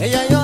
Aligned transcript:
Ella 0.00 0.26
yo 0.30 0.39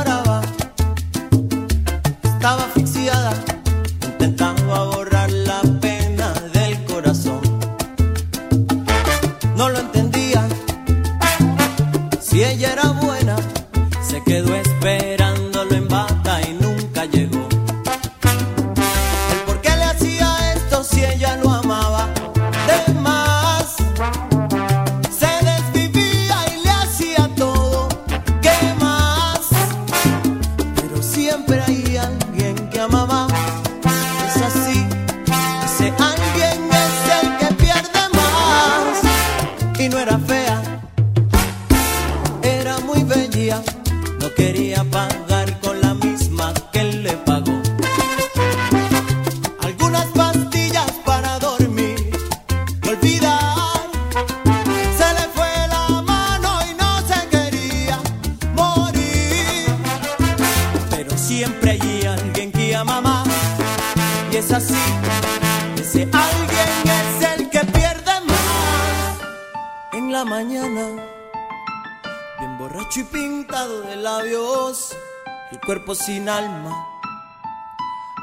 cuerpo 75.67 75.97
sin 75.97 76.29
alma, 76.29 76.71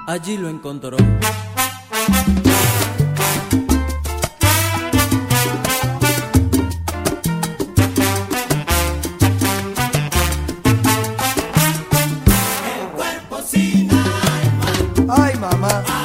allí 0.08 0.38
lo 0.38 0.48
encontró. 0.48 0.96
El 0.96 1.06
cuerpo 12.96 13.42
sin 13.46 13.92
alma. 13.92 15.16
Ay, 15.18 15.36
mamá. 15.36 16.03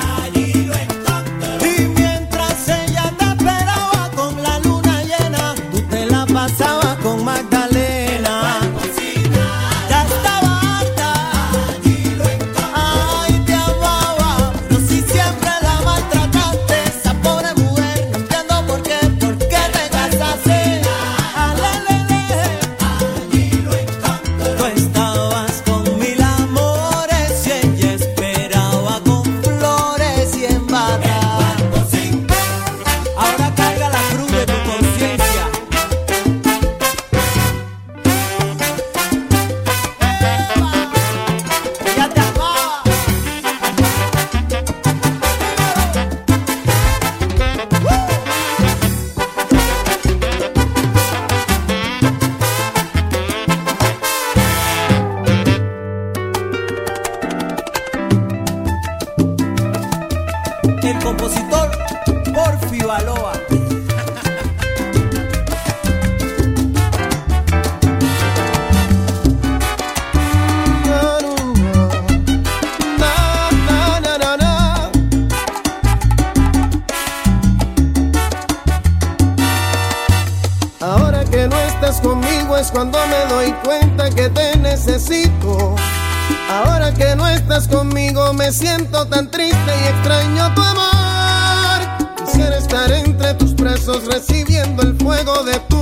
Recibiendo 93.96 94.82
el 94.82 94.94
fuego 94.96 95.44
de 95.44 95.58
tu 95.60 95.77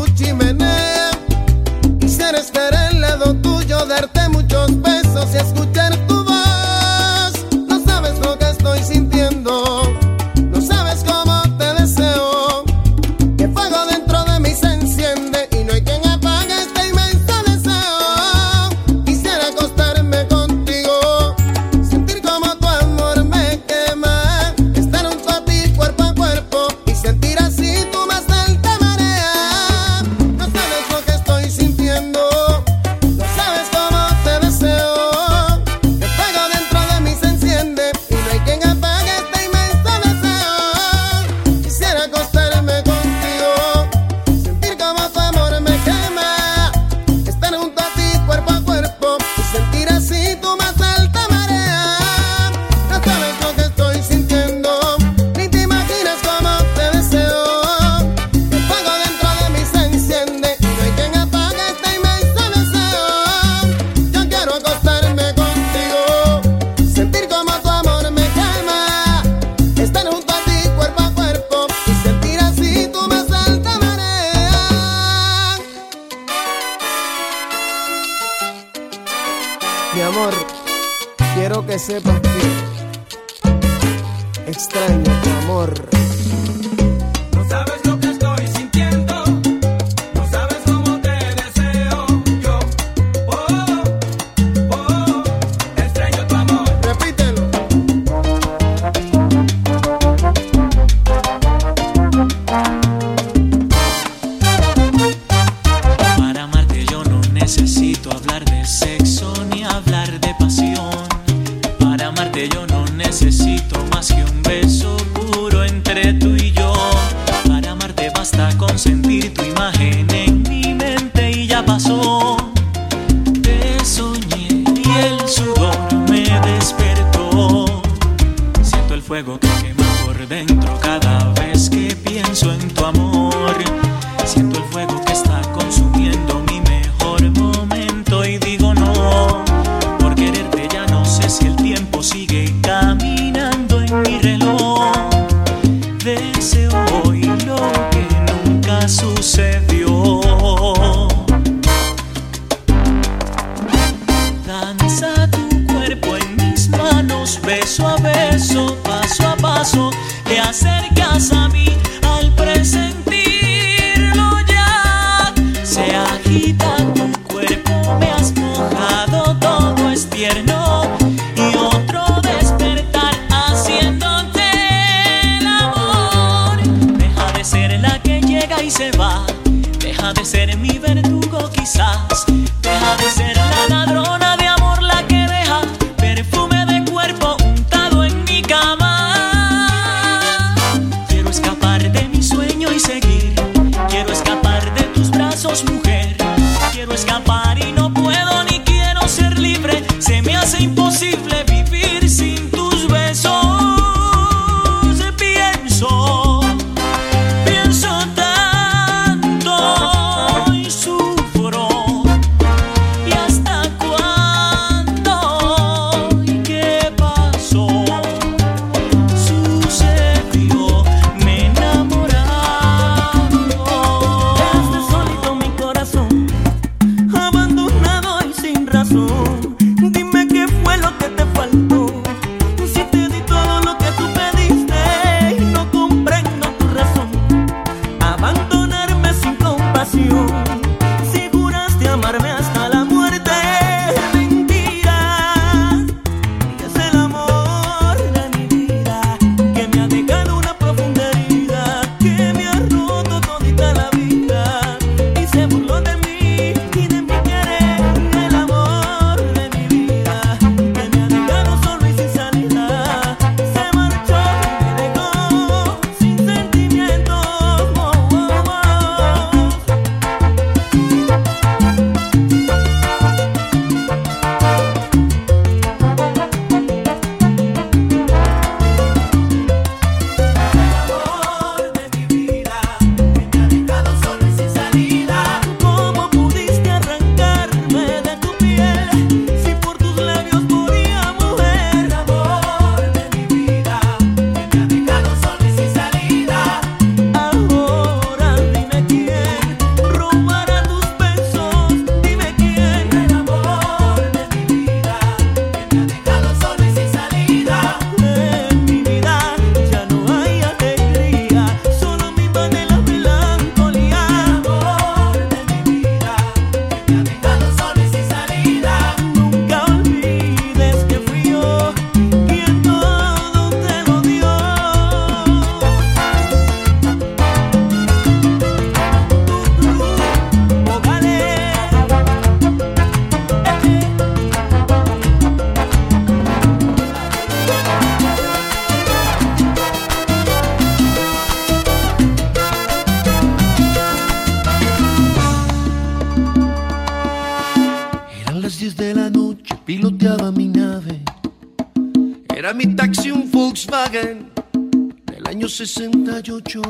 68 355.57 356.61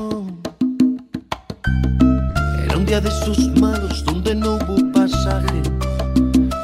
Era 2.62 2.76
un 2.76 2.86
día 2.86 3.00
de 3.00 3.08
esos 3.08 3.48
malos 3.58 4.04
donde 4.04 4.32
no 4.36 4.58
hubo 4.58 4.92
pasaje. 4.92 5.60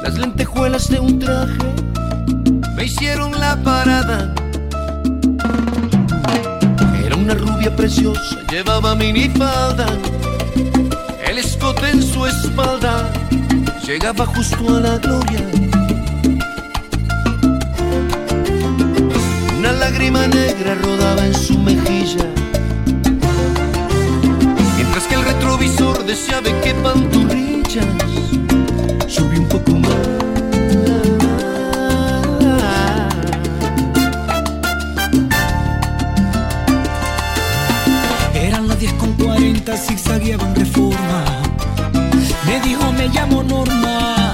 Las 0.01 0.17
lentejuelas 0.17 0.87
de 0.87 1.01
un 1.01 1.19
traje 1.19 1.57
me 2.77 2.85
hicieron 2.85 3.33
la 3.33 3.61
parada. 3.61 4.33
Era 7.03 7.17
una 7.17 7.33
rubia 7.33 7.75
preciosa, 7.75 8.37
llevaba 8.49 8.95
minifalda. 8.95 9.87
El 11.27 11.39
escote 11.39 11.89
en 11.89 12.01
su 12.01 12.25
espalda 12.25 13.11
Llegaba 13.85 14.25
justo 14.27 14.77
a 14.77 14.79
la 14.79 14.97
gloria. 14.97 15.62
lágrima 20.03 20.27
negra 20.27 20.75
rodaba 20.75 21.25
en 21.25 21.33
su 21.33 21.57
mejilla. 21.57 22.25
Mientras 24.75 25.03
que 25.07 25.15
el 25.15 25.23
retrovisor 25.23 26.05
deseaba 26.05 26.49
que 26.61 26.73
panturrillas 26.73 27.85
subió 29.07 29.39
un 29.39 29.47
poco 29.47 29.71
más. 29.71 29.91
Eran 38.33 38.67
las 38.67 38.79
10 38.79 38.93
con 38.93 39.13
40, 39.13 39.77
zigzagueaba 39.77 40.47
en 40.47 40.55
reforma. 40.55 41.23
Me 42.45 42.59
dijo, 42.59 42.91
me 42.91 43.07
llamo 43.07 43.41
Norma, 43.41 44.33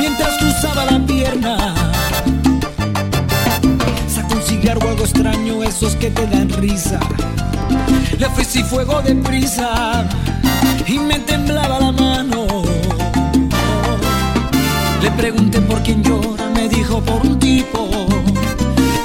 mientras 0.00 0.36
cruzaba 0.38 0.84
la 0.84 0.98
pierna. 1.06 1.79
esos 5.64 5.96
que 5.96 6.10
te 6.10 6.26
dan 6.26 6.48
risa. 6.48 7.00
Le 8.18 8.26
ofrecí 8.26 8.62
fuego 8.62 9.02
de 9.02 9.14
prisa 9.16 10.08
y 10.86 10.98
me 10.98 11.18
temblaba 11.20 11.80
la 11.80 11.92
mano. 11.92 12.46
Le 15.02 15.10
pregunté 15.12 15.60
por 15.60 15.82
quién 15.82 16.02
llora, 16.02 16.48
me 16.54 16.68
dijo 16.68 17.00
por 17.00 17.26
un 17.26 17.38
tipo 17.38 17.88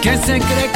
que 0.02 0.18
se 0.18 0.40
cree 0.40 0.72
que 0.74 0.75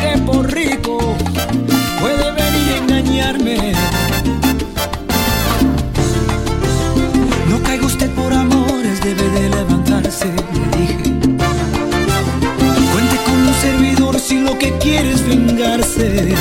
quieres 15.02 15.26
vengarse 15.26 16.36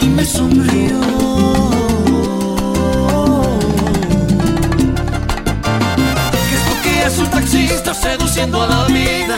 y 0.00 0.06
me 0.06 0.24
sonrió. 0.24 1.00
Que 6.44 6.54
es 6.54 6.62
porque 6.68 7.06
es 7.06 7.18
un 7.18 7.26
taxista 7.26 7.92
seduciendo 7.94 8.62
a 8.62 8.66
la 8.68 8.84
vida 8.84 9.36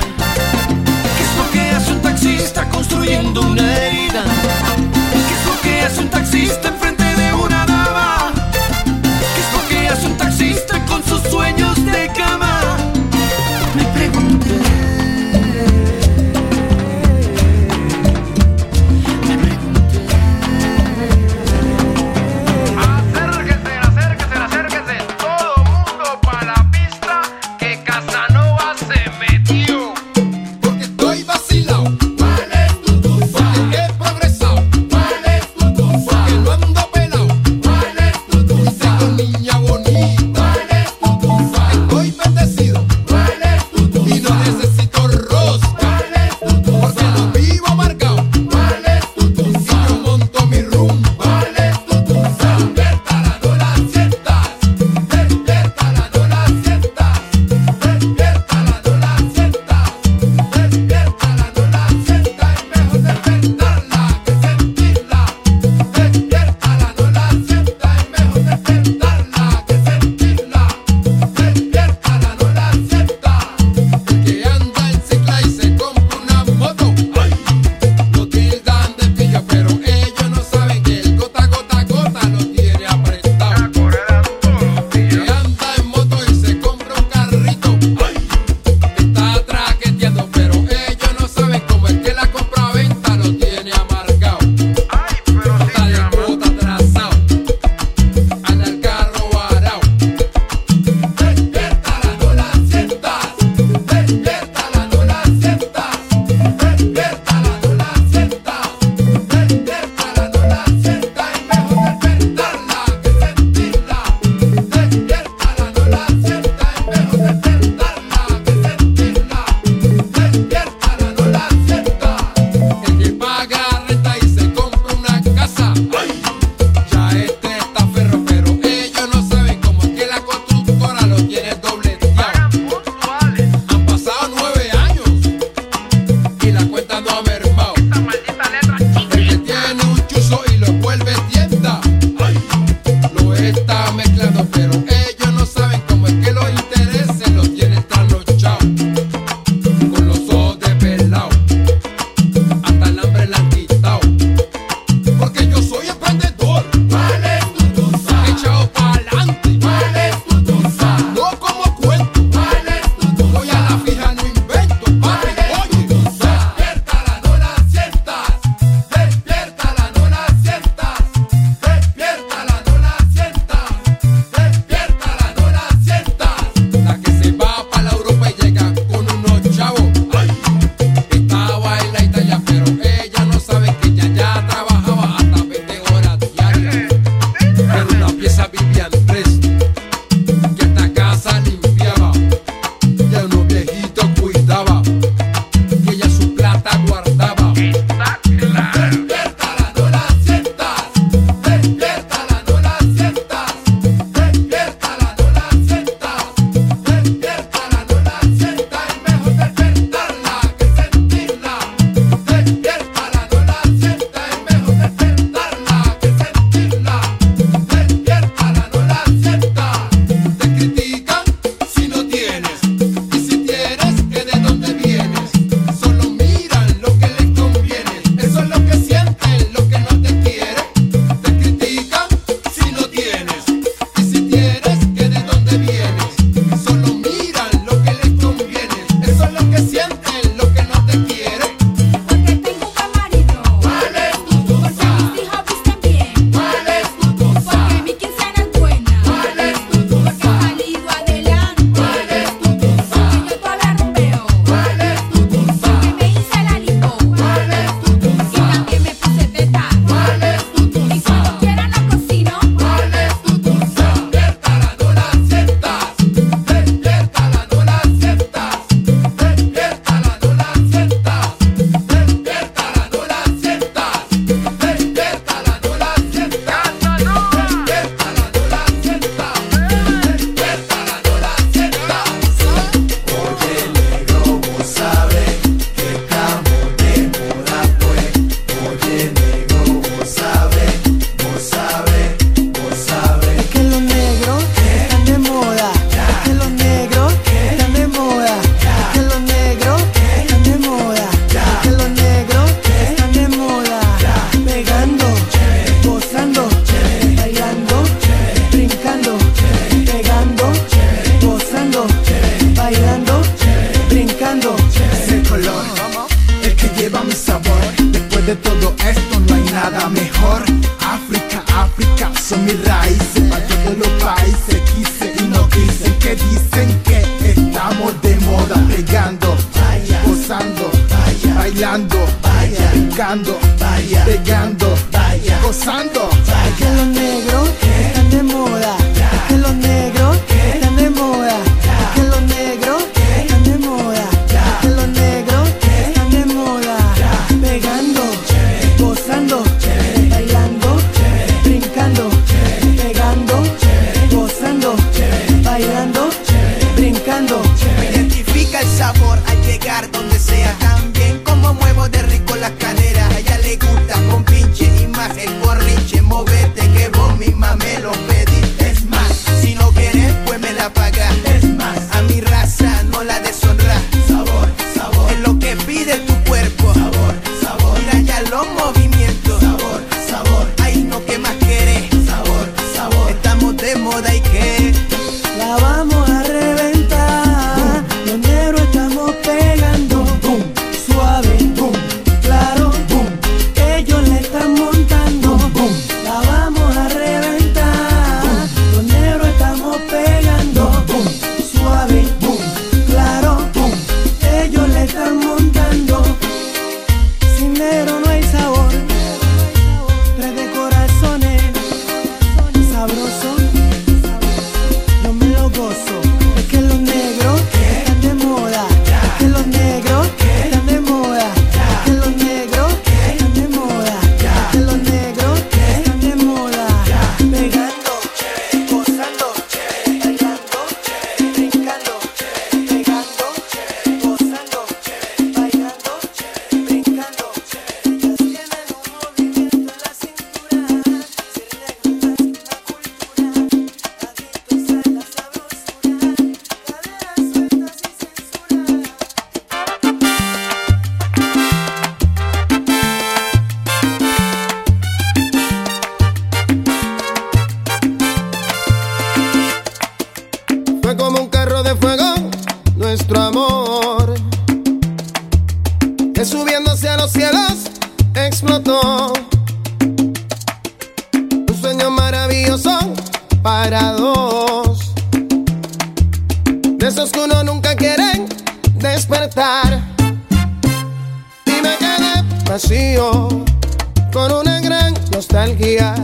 nostalgia 485.38 485.94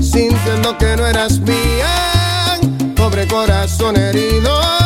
sintiendo 0.00 0.76
que 0.78 0.96
no 0.96 1.06
eras 1.06 1.40
mía, 1.40 2.60
pobre 2.94 3.26
corazón 3.26 3.96
herido. 3.96 4.81